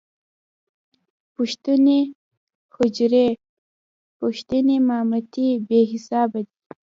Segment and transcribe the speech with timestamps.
[1.35, 1.99] پښتنې
[2.75, 3.27] حجرې،
[4.19, 6.55] پښتنې مامتې بې صاحبه دي.